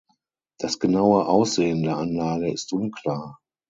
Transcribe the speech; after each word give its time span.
Das 0.57 0.79
genaue 0.79 1.27
Aussehen 1.27 1.83
der 1.83 1.97
Anlage 1.97 2.51
ist 2.51 2.73
unklar. 2.73 3.39